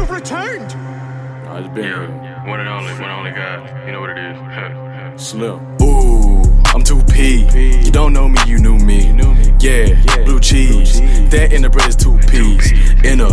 [0.00, 0.74] have returned.
[1.44, 2.02] No, it's been here.
[2.02, 3.86] Yeah, one and only, one and only God.
[3.86, 5.22] You know what it is.
[5.28, 5.60] Slim.
[5.82, 6.42] Ooh,
[6.72, 7.84] I'm 2P.
[7.84, 9.12] You don't know me, you knew me.
[9.60, 11.00] Yeah, blue cheese.
[11.30, 12.72] That in the bread is two P's.
[13.04, 13.28] In a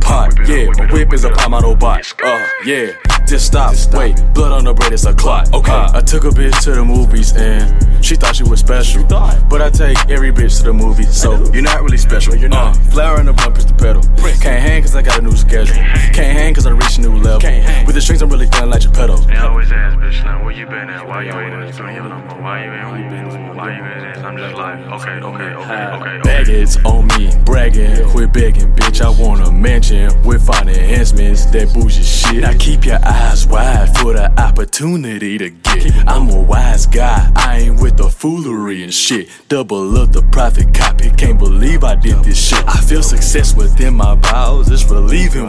[0.00, 0.70] pot, yeah.
[0.78, 2.14] My whip is a Palmetto bot.
[2.22, 2.92] Uh, yeah.
[3.26, 4.14] Just stop, wait.
[4.34, 5.52] Blood on the bread is a clot.
[5.52, 5.98] Okay, uh-huh.
[5.98, 9.02] I took a bitch to the movies and she thought she was special.
[9.02, 12.36] But I take every bitch to the movies, so you're not really special.
[12.36, 12.76] You're not.
[12.76, 14.02] Uh, flower in the bump is the pedal.
[14.40, 15.74] Can't hang cause I got a new schedule.
[15.74, 17.50] Can't hang cause I reached a new level.
[17.84, 19.16] With the strings, I'm really feeling like your pedal.
[19.16, 21.06] They always ask, bitch, now where you been at?
[21.08, 22.40] Why you ain't in the studio no more?
[22.40, 23.56] Why you ain't been?
[23.56, 24.22] Why you in this?
[24.22, 26.20] I'm just like, okay, okay, okay, okay, okay.
[26.22, 29.00] Baggage on me, bragging, quit begging, bitch.
[29.00, 32.42] I want a mansion with fine enhancements, that bougie shit.
[32.42, 33.15] Now keep your eyes
[33.48, 36.08] wide for the opportunity to get.
[36.08, 39.28] I'm a wise guy, I ain't with the foolery and shit.
[39.48, 41.10] Double up the profit, copy.
[41.10, 42.64] Can't believe I did this shit.
[42.66, 44.85] I feel success within my bowels, it's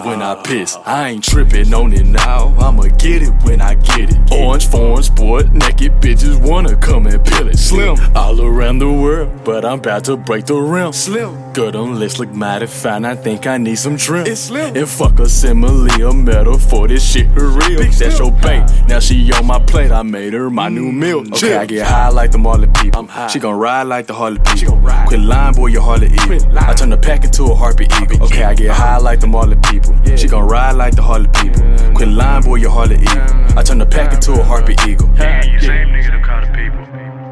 [0.06, 0.78] when I piss.
[0.86, 4.32] I ain't tripping on it now, I'ma get it when I get it.
[4.32, 7.58] Orange, foreign, sport, naked bitches wanna come and peel it.
[7.58, 10.94] Slim, all around the world, but I'm about to break the rim.
[10.94, 13.06] Slim, girl, them lips look mighty fine.
[13.06, 14.28] I think I need some trim.
[14.28, 14.76] It's slim.
[14.76, 16.68] And fuck a simile, a metaphor.
[16.68, 17.80] For this shit for real.
[17.80, 18.66] That's your bait.
[18.88, 19.92] Now she on my plate.
[19.92, 21.20] I made her my new mm, meal.
[21.34, 23.00] Okay, I get high like the Marley people.
[23.00, 23.28] I'm high.
[23.28, 24.78] She gon' ride like the Harley people.
[25.08, 26.40] Quit lying, boy, you Harley eagle.
[26.58, 28.24] I turn the pack into a harpy eagle.
[28.24, 29.96] Okay, I get high like the Marley people.
[30.18, 31.64] She gon' ride like the Harley people.
[31.96, 33.58] Quit lying, boy, you Harley eagle.
[33.58, 35.10] I turn the pack into a harpy eagle.
[35.16, 36.84] Yeah, you same nigga that call the people.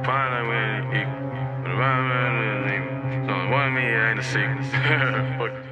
[0.08, 1.20] Fine like we ain't equal.
[1.64, 4.64] But if I'm So one me, I ain't a secret.
[5.38, 5.65] Fuck.